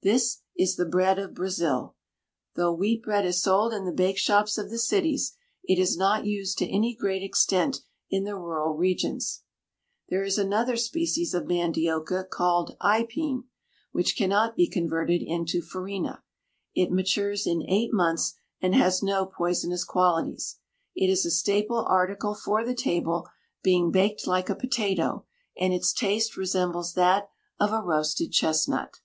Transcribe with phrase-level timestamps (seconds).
[0.00, 1.96] This is the bread of Brazil.
[2.54, 6.56] Though wheat bread is sold in the bakeshops of the cities, it is not used
[6.58, 9.42] to any great extent in the rural regions.
[10.08, 13.44] There is another species of mandioca called aipin (pronounced i peen),
[13.90, 16.20] which cannot be converted into farinha.
[16.76, 20.58] It matures in eight months and has no poisonous qualities.
[20.94, 23.26] It is a staple article for the table,
[23.64, 25.26] being baked like a potato,
[25.58, 29.00] and its taste resembles that of a roasted chestnut.